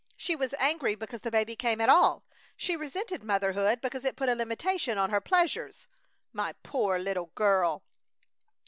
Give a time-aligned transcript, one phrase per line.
[0.17, 2.23] She was angry because the baby came at all.
[2.57, 5.85] She resented motherhood because it put a limitation on her pleasures.
[6.33, 7.83] My poor little girl!"